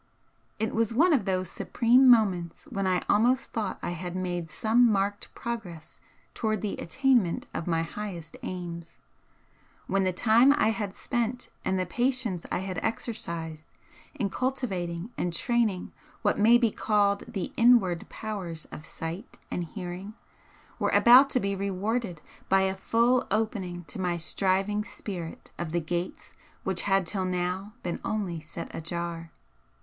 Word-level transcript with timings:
It 0.57 0.73
was 0.73 0.95
one 0.95 1.13
of 1.13 1.25
those 1.25 1.47
supreme 1.47 2.09
moments 2.09 2.63
when 2.71 2.87
I 2.87 3.03
almost 3.07 3.51
thought 3.53 3.77
I 3.83 3.91
had 3.91 4.15
made 4.15 4.49
some 4.49 4.91
marked 4.91 5.29
progress 5.35 5.99
towards 6.33 6.63
the 6.63 6.75
attainment 6.77 7.45
of 7.53 7.67
my 7.67 7.83
highest 7.83 8.35
aims, 8.41 8.97
when 9.85 10.03
the 10.03 10.11
time 10.11 10.53
I 10.53 10.69
had 10.69 10.95
spent 10.95 11.49
and 11.63 11.77
the 11.77 11.85
patience 11.85 12.47
I 12.51 12.61
had 12.65 12.79
exercised 12.81 13.69
in 14.15 14.31
cultivating 14.31 15.11
and 15.19 15.31
training 15.31 15.91
what 16.23 16.39
may 16.39 16.57
be 16.57 16.71
called 16.71 17.23
the 17.27 17.53
INWARD 17.55 18.09
powers 18.09 18.65
of 18.71 18.87
sight 18.87 19.37
and 19.51 19.63
hearing 19.65 20.15
were 20.79 20.89
about 20.89 21.29
to 21.29 21.39
be 21.39 21.53
rewarded 21.55 22.21
by 22.49 22.61
a 22.61 22.75
full 22.75 23.27
opening 23.29 23.83
to 23.83 24.01
my 24.01 24.17
striving 24.17 24.83
spirit 24.83 25.51
of 25.59 25.71
the 25.71 25.79
gates 25.79 26.33
which 26.63 26.81
had 26.89 27.05
till 27.05 27.25
now 27.25 27.73
been 27.83 27.99
only 28.03 28.39
set 28.39 28.73
ajar. 28.73 29.29